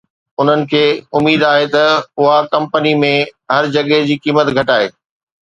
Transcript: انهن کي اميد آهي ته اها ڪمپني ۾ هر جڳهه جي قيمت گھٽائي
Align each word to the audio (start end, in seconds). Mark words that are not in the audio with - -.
انهن 0.39 0.61
کي 0.69 0.83
اميد 1.17 1.41
آهي 1.51 1.65
ته 1.75 1.83
اها 2.19 2.37
ڪمپني 2.55 2.93
۾ 3.05 3.13
هر 3.53 3.63
جڳهه 3.77 4.01
جي 4.09 4.19
قيمت 4.25 4.53
گھٽائي 4.57 4.93